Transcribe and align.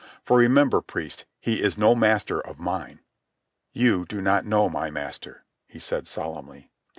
For 0.23 0.37
remember, 0.39 0.81
priest, 0.81 1.25
he 1.39 1.61
is 1.61 1.77
no 1.77 1.93
master 1.93 2.39
of 2.41 2.57
mine." 2.57 3.01
"You 3.71 4.03
do 4.07 4.19
not 4.19 4.47
know 4.47 4.67
my 4.67 4.89
master," 4.89 5.45
he 5.67 5.77
said 5.77 6.07
solemnly. 6.07 6.71